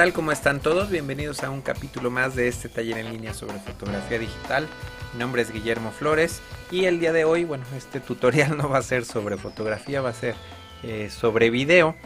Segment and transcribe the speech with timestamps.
[0.00, 0.16] Hola, ¿qué tal?
[0.16, 0.88] ¿Cómo están todos?
[0.88, 4.66] Bienvenidos a un capítulo más de este taller en línea sobre fotografía digital.
[5.12, 6.40] Mi nombre es Guillermo Flores
[6.70, 10.08] y el día de hoy, bueno, este tutorial no va a ser sobre fotografía, va
[10.08, 10.36] a ser
[10.82, 11.96] eh, sobre video.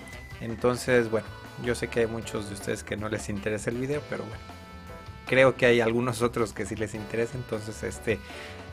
[0.40, 1.28] Entonces, bueno,
[1.64, 4.42] yo sé que hay muchos de ustedes que no les interesa el video, pero bueno,
[5.28, 7.36] creo que hay algunos otros que sí les interesa.
[7.36, 8.18] Entonces, este,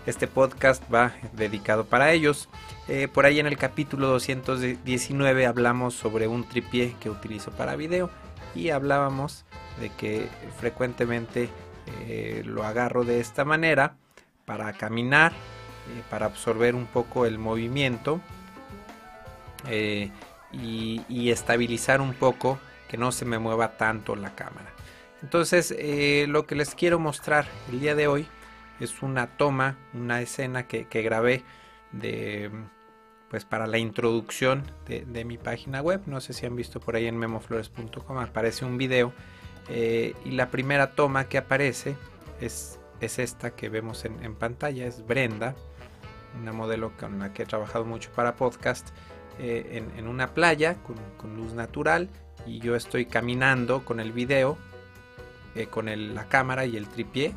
[0.08, 2.50] este podcast va dedicado para ellos.
[2.88, 8.10] Eh, por ahí en el capítulo 219 hablamos sobre un tripié que utilizo para video
[8.56, 9.46] y hablábamos
[9.80, 10.28] de que
[10.60, 11.50] frecuentemente
[12.08, 13.96] eh, lo agarro de esta manera
[14.46, 18.22] para caminar, eh, para absorber un poco el movimiento
[20.52, 22.60] y, y, estabilizar un poco
[22.90, 24.74] que no se me mueva tanto la cámara.
[25.22, 25.74] Entonces
[26.28, 28.28] lo que les quiero mostrar el día de hoy
[28.82, 31.44] es una toma, una escena que, grabé
[31.92, 32.50] de
[33.32, 36.02] pues para la introducción de, mi página web.
[36.06, 39.14] No sé si han visto por ahí en memoflores.com, aparece un video.
[39.70, 41.96] Eh, y la primera toma que aparece
[42.42, 45.56] es, es esta que vemos en, pantalla, es Brenda,
[46.42, 48.90] una modelo con la que he trabajado mucho para podcast,
[49.40, 50.76] eh, en, una playa
[51.18, 52.10] con, luz natural
[52.46, 54.58] y yo estoy caminando con el video,
[55.56, 55.86] eh, con
[56.16, 57.34] la cámara y el tripié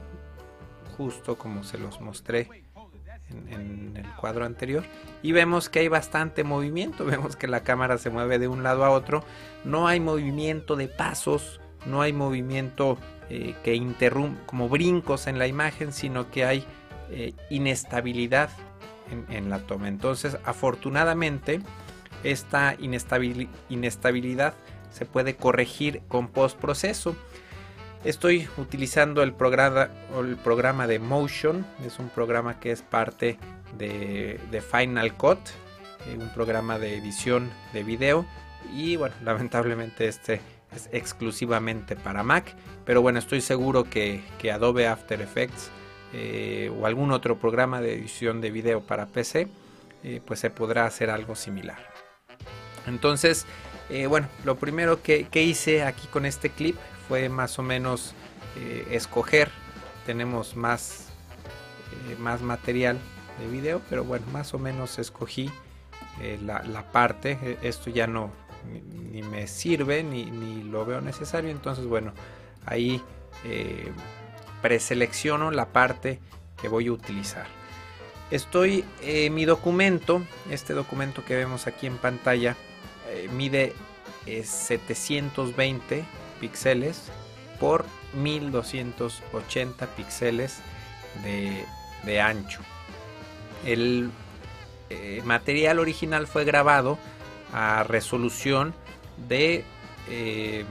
[0.97, 2.64] justo como se los mostré
[3.51, 4.84] en, el cuadro anterior
[5.23, 7.05] y vemos que hay bastante movimiento.
[7.05, 9.25] Vemos que la cámara se mueve de un lado a otro.
[9.65, 12.98] No hay movimiento de pasos no hay movimiento
[13.29, 16.65] eh, que interrumpe como brincos en la imagen sino que hay
[17.11, 18.51] eh, inestabilidad
[19.31, 19.89] en, la toma.
[19.89, 21.61] Entonces afortunadamente
[22.23, 22.77] esta
[23.69, 24.55] inestabilidad
[24.91, 27.15] se puede corregir con postproceso
[28.05, 33.38] Estoy utilizando el programa, el programa de Motion, es un programa que es parte
[33.78, 34.39] de,
[34.70, 35.39] Final Cut,
[36.06, 38.27] eh, un programa de edición de video.
[38.74, 40.42] Y bueno, lamentablemente este
[40.77, 45.70] es exclusivamente para Mac, pero bueno, estoy seguro que, Adobe After Effects
[46.12, 49.48] eh, o algún otro programa de edición de video para PC,
[50.02, 51.79] eh, pues se podrá hacer algo similar.
[52.86, 53.46] Entonces,
[54.08, 56.77] bueno, lo primero que hice aquí con este clip
[57.09, 58.15] fue más o menos
[58.57, 59.51] eh, escoger.
[60.07, 61.09] Tenemos más,
[62.11, 62.98] eh, más material
[63.39, 65.51] de video, pero bueno, más o menos escogí
[66.20, 67.39] eh, la, parte.
[67.42, 68.31] E, esto ya no
[69.13, 71.51] ni, me sirve ni, ni, lo veo necesario.
[71.51, 72.13] Entonces, bueno,
[72.67, 73.03] ahí
[74.63, 76.19] preselecciono la parte
[76.61, 77.47] que voy a utilizar.
[78.31, 78.86] Estoy
[79.31, 82.57] mi documento, este documento que vemos aquí en pantalla,
[83.33, 83.75] mide
[84.25, 86.05] 720
[86.44, 87.05] píxeles
[87.58, 90.58] por 1280 píxeles
[92.05, 92.60] de, ancho.
[93.64, 94.10] El
[94.90, 96.98] eh, material original fue grabado
[97.55, 98.74] a resolución
[99.27, 99.64] de,
[100.10, 100.66] eh,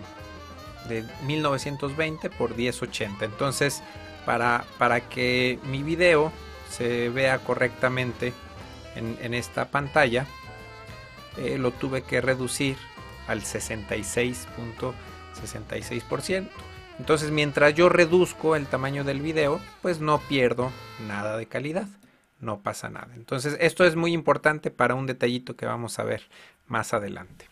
[0.90, 3.26] de 1920 por 1080.
[3.26, 3.82] Entonces,
[4.28, 6.32] para, para, que mi video
[6.70, 8.32] se vea correctamente
[8.96, 10.28] en, esta pantalla,
[11.38, 12.78] eh, lo tuve que reducir
[13.28, 14.48] al 66.
[15.44, 16.48] 66%.
[17.00, 20.72] Entonces mientras yo reduzco el tamaño del video, pues no pierdo
[21.08, 21.88] nada de calidad.
[22.40, 23.10] No pasa nada.
[23.16, 26.24] Entonces esto es muy importante para un detallito que vamos a ver
[26.68, 27.48] más adelante.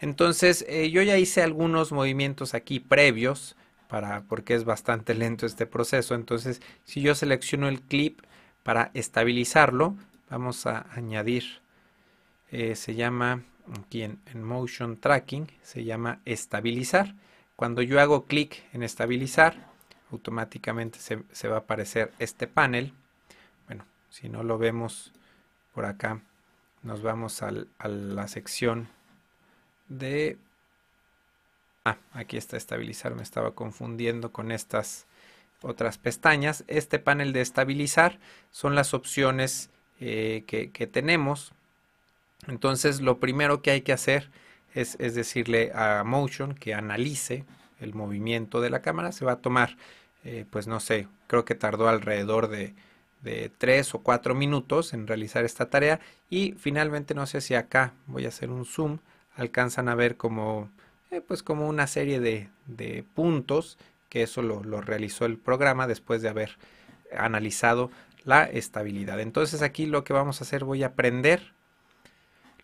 [0.00, 3.56] Entonces eh, yo ya hice algunos movimientos aquí previos
[3.88, 6.14] para porque es bastante lento este proceso.
[6.14, 8.20] Entonces si yo selecciono el clip
[8.62, 9.96] para estabilizarlo,
[10.30, 11.60] vamos a añadir,
[12.50, 17.14] eh, se llama aquí en, Motion Tracking se llama estabilizar.
[17.56, 19.56] Cuando yo hago clic en estabilizar,
[20.10, 22.92] automáticamente se, va a aparecer este panel.
[23.66, 25.12] Bueno, si no lo vemos
[25.72, 26.20] por acá,
[26.82, 27.50] nos vamos a
[27.88, 28.88] la sección
[29.88, 30.38] de...
[31.84, 35.06] Ah, aquí está estabilizar, me estaba confundiendo con estas
[35.62, 36.64] otras pestañas.
[36.66, 38.18] Este panel de estabilizar
[38.50, 39.70] son las opciones
[40.00, 41.52] eh, que tenemos
[42.48, 44.30] entonces lo primero que hay que hacer
[44.74, 47.44] es, decirle a Motion que analice
[47.80, 49.12] el movimiento de la cámara.
[49.12, 49.76] Se va a tomar,
[50.24, 52.74] eh, pues no sé, creo que tardó alrededor de,
[53.22, 56.00] de 3 o 4 minutos en realizar esta tarea.
[56.30, 58.98] Y finalmente no sé si acá voy a hacer un zoom,
[59.36, 60.70] alcanzan a ver como,
[61.10, 65.88] eh, pues como una serie de, de puntos que eso lo, lo, realizó el programa
[65.88, 66.56] después de haber
[67.16, 67.90] analizado
[68.24, 69.20] la estabilidad.
[69.20, 71.53] Entonces aquí lo que vamos a hacer voy a prender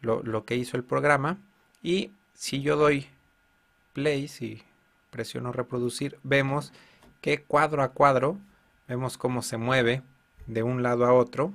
[0.01, 1.39] lo, que hizo el programa.
[1.83, 3.07] Y si yo doy
[3.93, 4.63] play, si
[5.11, 6.73] presiono reproducir, vemos
[7.21, 8.39] que cuadro a cuadro,
[8.89, 10.03] vemos cómo se mueve
[10.47, 11.53] de un lado a otro.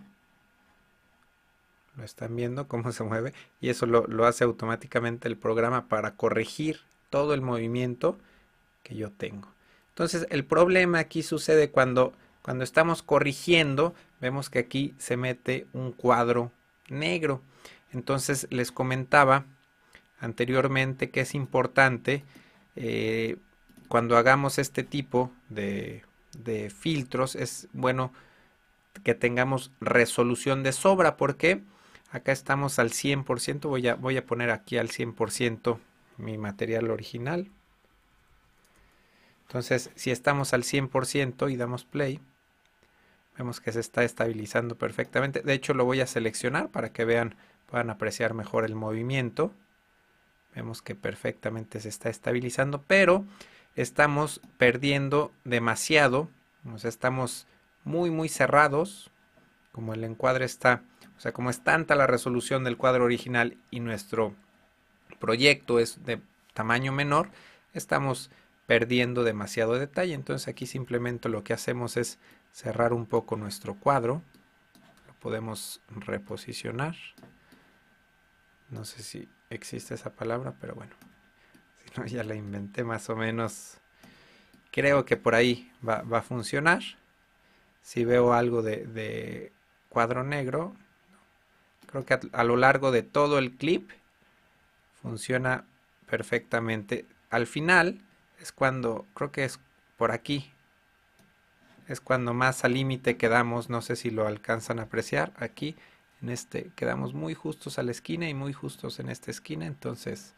[1.96, 6.16] Lo están viendo cómo se mueve y eso lo, lo hace automáticamente el programa para
[6.16, 8.18] corregir todo el movimiento
[8.84, 9.48] que yo tengo.
[9.90, 15.94] Entonces el problema aquí sucede cuando, cuando estamos corrigiendo, vemos que aquí se mete un
[15.94, 16.52] cuadro
[16.90, 17.42] negro.
[17.96, 19.46] Entonces les comentaba
[20.20, 22.24] anteriormente que es importante
[22.76, 23.38] eh,
[23.88, 26.04] cuando hagamos este tipo de,
[26.38, 28.12] de, filtros, es bueno
[29.04, 31.62] que tengamos resolución de sobra porque
[32.12, 35.80] acá estamos al 100%, voy a, voy a poner aquí al 100%
[36.18, 37.50] mi material original.
[39.48, 42.20] Entonces, si estamos al 100% y damos play,
[43.38, 45.42] vemos que se está estabilizando perfectamente.
[45.42, 49.52] De hecho, lo voy a seleccionar para que vean, puedan apreciar mejor el movimiento.
[50.56, 53.26] Vemos que perfectamente se está estabilizando, pero
[53.76, 56.30] estamos perdiendo demasiado.
[56.66, 57.48] O estamos
[57.84, 59.12] muy, muy cerrados.
[59.72, 60.84] Como el encuadre está,
[61.18, 64.34] o sea, como es tanta la resolución del cuadro original y nuestro
[65.20, 66.22] proyecto es de
[66.54, 67.30] tamaño menor,
[67.74, 68.32] estamos
[68.66, 70.14] perdiendo demasiado detalle.
[70.14, 72.20] Entonces aquí simplemente lo que hacemos es
[72.52, 74.22] cerrar un poco nuestro cuadro.
[75.08, 76.96] Lo podemos reposicionar.
[78.70, 80.94] No sé si existe esa palabra, pero bueno,
[81.84, 83.78] si no ya la inventé más o menos.
[84.72, 86.82] Creo que por ahí va, a funcionar.
[87.82, 89.54] Si veo algo de,
[89.90, 90.76] cuadro negro,
[91.86, 93.90] creo que a, lo largo de todo el clip
[95.02, 95.66] funciona
[96.08, 97.06] perfectamente.
[97.30, 98.02] Al final
[98.42, 99.60] es cuando, creo que es
[99.98, 100.52] por aquí,
[101.88, 105.76] es cuando más al límite quedamos, no sé si lo alcanzan a apreciar, aquí
[106.26, 110.34] en este quedamos muy justos a la esquina y muy justos en esta esquina entonces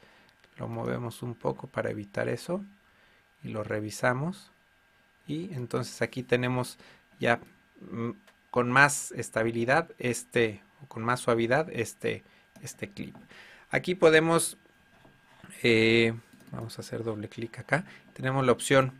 [0.57, 2.63] lo movemos un poco para evitar eso
[3.43, 4.51] y lo revisamos.
[5.27, 6.77] Y entonces aquí tenemos
[7.19, 7.39] ya
[7.91, 8.11] mm,
[8.49, 12.23] con más estabilidad este o con más suavidad este
[12.61, 13.15] este clip.
[13.69, 14.57] Aquí podemos
[15.63, 16.13] eh,
[16.51, 18.93] vamos a hacer doble clic acá tenemos la opción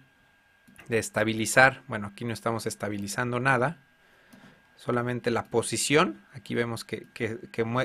[0.87, 1.83] de estabilizar.
[1.87, 3.79] Bueno aquí no estamos estabilizando nada
[4.77, 6.21] solamente la posición.
[6.33, 7.07] Aquí vemos que,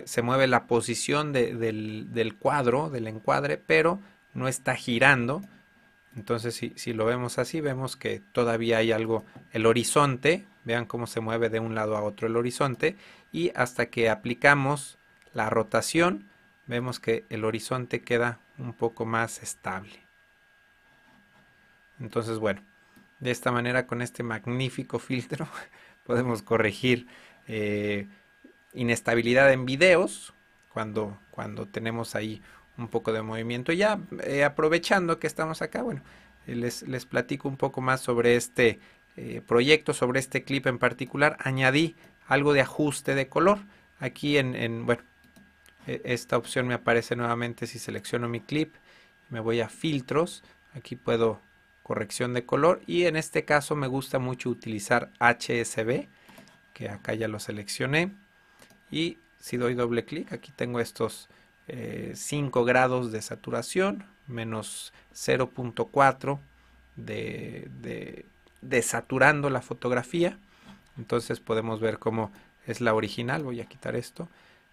[0.04, 3.98] se mueve la posición del, cuadro, del encuadre, pero
[4.34, 5.42] no está girando.
[6.14, 11.20] Entonces, si, lo vemos así, vemos que todavía hay algo, el horizonte, vean cómo se
[11.20, 12.96] mueve de un lado a otro el horizonte,
[13.32, 14.98] y hasta que aplicamos
[15.32, 16.28] la rotación,
[16.66, 20.00] vemos que el horizonte queda un poco más estable.
[21.98, 22.62] Entonces, bueno,
[23.20, 25.48] de esta manera con este magnífico filtro
[26.12, 27.06] podemos corregir
[27.48, 28.06] eh,
[28.74, 30.34] inestabilidad en videos
[30.68, 32.42] cuando, cuando tenemos ahí
[32.76, 33.72] un poco de movimiento.
[33.72, 36.02] Ya eh, aprovechando que estamos acá, bueno,
[36.46, 38.78] eh, les, les, platico un poco más sobre este
[39.46, 41.38] proyecto, sobre este clip en particular.
[41.40, 43.60] Añadí algo de ajuste de color.
[43.98, 45.02] Aquí en, en, bueno,
[45.86, 48.74] e, esta opción me aparece nuevamente si selecciono mi clip.
[49.30, 50.44] Me voy a filtros.
[50.74, 51.40] Aquí puedo
[51.82, 56.06] corrección de color y en este caso me gusta mucho utilizar HSB
[56.74, 58.12] que acá ya lo seleccioné.
[58.90, 61.28] Y si doy doble clic aquí tengo estos
[61.66, 66.38] 5 eh, grados de saturación menos 0.4
[66.96, 68.26] de, de,
[68.60, 70.38] de saturando la fotografía.
[70.98, 72.30] Entonces podemos ver cómo
[72.66, 73.44] es la original.
[73.44, 74.28] Voy a quitar esto.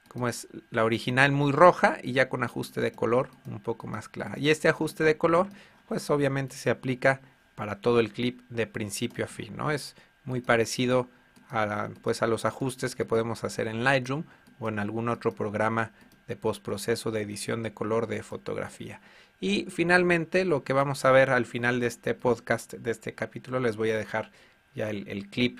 [0.07, 4.09] Como es la original muy roja y ya con ajuste de color un poco más
[4.09, 4.37] clara.
[4.37, 5.47] Y este ajuste de color
[5.89, 7.19] pues obviamente se aplica
[7.55, 9.71] para todo el clip de principio a fin, ¿no?
[9.71, 11.09] Es muy parecido
[11.49, 14.23] a, pues a los ajustes que podemos hacer en Lightroom
[14.59, 15.91] o en algún otro programa
[16.27, 19.01] de postproceso de edición de color de fotografía.
[19.41, 23.59] Y finalmente lo que vamos a ver al final de este podcast, de este capítulo,
[23.59, 24.31] les voy a dejar
[24.75, 25.59] ya el, clip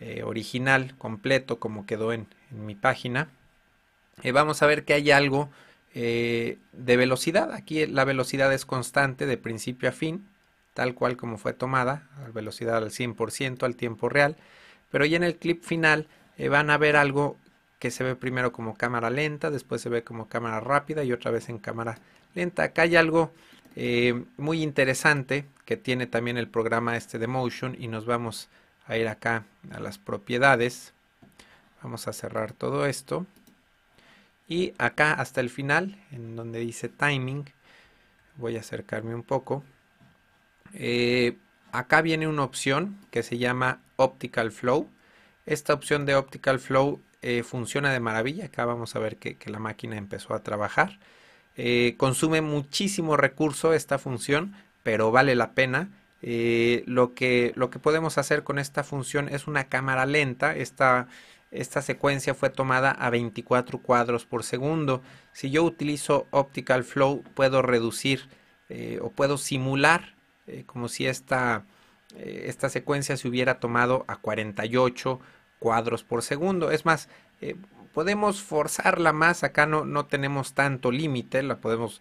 [0.00, 3.30] eh, original completo como quedó en, mi página.
[4.22, 5.48] Eh, vamos a ver que hay algo
[5.94, 7.52] eh, de velocidad.
[7.52, 10.26] Aquí la velocidad es constante de principio a fin,
[10.74, 14.36] tal cual como fue tomada, a velocidad al 100% al tiempo real.
[14.90, 16.06] Pero ya en el clip final
[16.38, 17.36] eh, van a ver algo
[17.78, 21.30] que se ve primero como cámara lenta, después se ve como cámara rápida y otra
[21.30, 21.98] vez en cámara
[22.34, 22.62] lenta.
[22.62, 23.32] Acá hay algo
[23.74, 28.48] eh, muy interesante que tiene también el programa este de Motion y nos vamos
[28.86, 30.92] a ir acá a las propiedades.
[31.82, 33.26] Vamos a cerrar todo esto.
[34.52, 37.46] Y acá hasta el final, en donde dice timing,
[38.36, 39.64] voy a acercarme un poco.
[40.74, 41.38] Eh,
[41.72, 44.90] acá viene una opción que se llama Optical Flow.
[45.46, 48.44] Esta opción de Optical Flow eh, funciona de maravilla.
[48.44, 50.98] Acá vamos a ver que, la máquina empezó a trabajar.
[51.56, 55.88] Eh, consume muchísimo recurso esta función, pero vale la pena.
[56.20, 60.54] lo, que, lo que podemos hacer con esta función es una cámara lenta.
[60.54, 61.08] Esta
[61.52, 65.02] esta secuencia fue tomada a 24 cuadros por segundo.
[65.32, 68.28] Si yo utilizo Optical Flow, puedo reducir
[68.70, 70.14] eh, o puedo simular
[70.46, 71.64] eh, como si esta,
[72.16, 75.20] esta secuencia se hubiera tomado a 48
[75.58, 76.70] cuadros por segundo.
[76.70, 77.08] Es más,
[77.92, 82.00] podemos forzarla más, acá no, no tenemos tanto límite, la podemos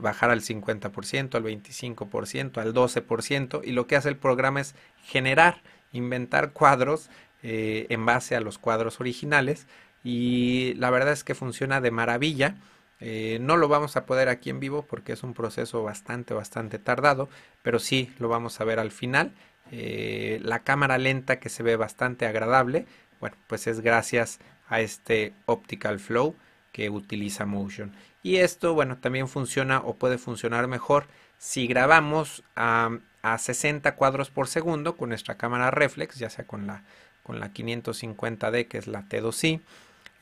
[0.00, 5.62] bajar al 50%, al 25%, al 12% y lo que hace el programa es generar,
[5.92, 7.10] inventar cuadros
[7.42, 9.66] en base a los cuadros originales
[10.04, 12.56] y la verdad es que funciona de maravilla.
[13.00, 16.78] Eh, no lo vamos a poder aquí en vivo porque es un proceso bastante, bastante
[16.78, 17.28] tardado,
[17.62, 19.32] pero sí lo vamos a ver al final.
[19.70, 22.86] Eh, la cámara lenta que se ve bastante agradable,
[23.20, 26.34] bueno, pues es gracias a este Optical Flow
[26.72, 27.92] que utiliza Motion.
[28.22, 31.06] Y esto, bueno, también funciona o puede funcionar mejor
[31.38, 32.90] si grabamos a,
[33.36, 36.82] 60 cuadros por segundo con nuestra cámara reflex, ya sea con la,
[37.28, 39.60] con la 550D que es la T2i.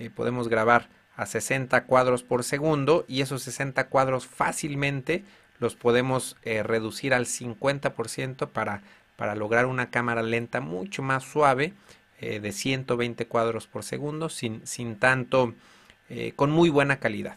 [0.01, 5.23] Eh, podemos grabar a 60 cuadros por segundo y esos 60 cuadros fácilmente
[5.61, 8.83] los podemos eh, reducir al 50% para,
[9.15, 11.75] para lograr una cámara lenta mucho más suave
[12.21, 15.55] eh, de 120 cuadros por segundo sin, sin tanto
[16.37, 17.37] con muy buena calidad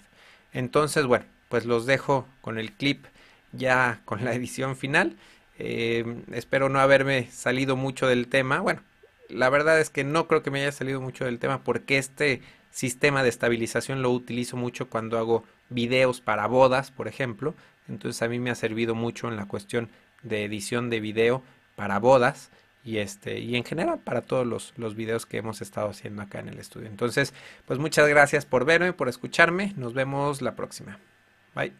[0.54, 3.04] entonces bueno pues los dejo con el clip
[3.52, 5.16] ya con la edición final
[5.58, 8.82] espero no haberme salido mucho del tema bueno
[9.30, 12.42] la verdad es que no creo que me haya salido mucho del tema porque este
[12.72, 17.56] sistema de estabilización lo utilizo mucho cuando hago videos para bodas, por ejemplo.
[17.88, 19.90] Entonces a mí me ha servido mucho en la cuestión
[20.24, 21.44] de edición de video
[21.76, 22.52] para bodas
[22.84, 26.40] y este y en general para todos los, los videos que hemos estado haciendo acá
[26.40, 26.88] en el estudio.
[26.88, 27.34] Entonces,
[27.66, 29.74] pues muchas gracias por verme, por escucharme.
[29.76, 31.00] Nos vemos la próxima.
[31.56, 31.74] Bye.